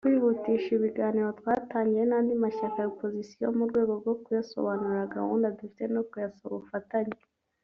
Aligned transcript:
Kwihutisha 0.05 0.69
ibiganiro 0.77 1.29
twatangiye 1.39 2.03
n’andi 2.07 2.33
mashyaka 2.43 2.77
ya 2.81 2.89
Opozisiyo 2.93 3.45
mu 3.57 3.63
rwego 3.69 3.93
rwo 4.01 4.13
kuyasobanurira 4.23 5.13
gahunda 5.15 5.53
dufite 5.57 5.81
no 5.93 6.01
kuyasaba 6.09 6.51
ubufatanye 6.55 7.17